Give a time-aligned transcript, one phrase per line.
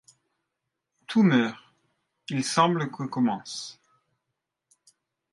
[1.05, 1.59] Tout meurt.
[2.31, 3.79] Il semble que commence